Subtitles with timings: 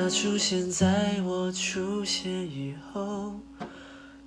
[0.00, 3.40] 他出现在我出现以后，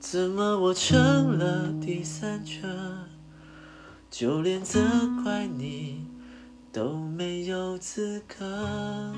[0.02, 2.68] 怎么我成了第三者？
[4.10, 4.81] 就连责
[5.23, 6.05] 怪你
[6.73, 9.14] 都没有资格。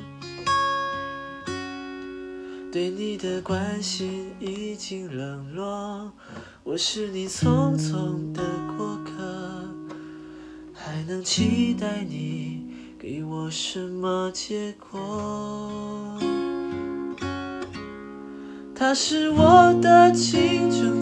[2.72, 6.14] 对你的关心已经冷落，
[6.64, 8.44] 我是你匆匆的
[8.78, 9.68] 过客，
[10.72, 12.68] 还能期待你
[13.00, 16.20] 给我什么结果？
[18.86, 21.02] 那是我的青春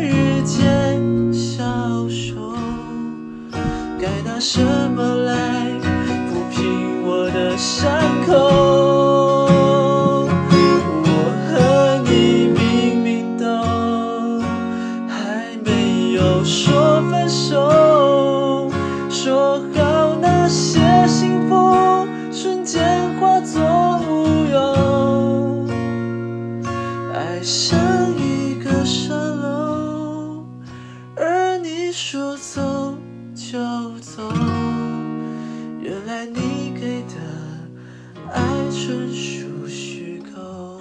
[0.00, 1.64] 日渐消
[2.08, 2.34] 瘦，
[4.00, 5.32] 该拿什么来
[6.28, 7.90] 抚平我的伤
[8.26, 8.32] 口？
[11.04, 11.08] 我
[11.48, 11.50] 和
[12.10, 13.44] 你明明都
[15.08, 18.70] 还没有说分手，
[19.08, 22.80] 说好那些幸福瞬间
[23.20, 23.60] 化作
[24.08, 25.66] 乌有，
[27.14, 27.78] 爱像
[33.52, 33.58] 就
[33.98, 34.22] 走。
[35.82, 37.20] 原来你给的
[38.32, 40.80] 爱纯属虚构。